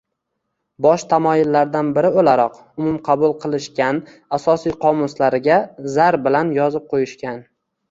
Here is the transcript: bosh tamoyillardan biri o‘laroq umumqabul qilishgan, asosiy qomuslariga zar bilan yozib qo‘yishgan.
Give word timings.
bosh 0.85 1.03
tamoyillardan 1.11 1.91
biri 1.97 2.11
o‘laroq 2.21 2.55
umumqabul 2.85 3.35
qilishgan, 3.45 4.01
asosiy 4.41 4.75
qomuslariga 4.89 5.61
zar 6.01 6.21
bilan 6.27 6.53
yozib 6.59 6.91
qo‘yishgan. 6.97 7.41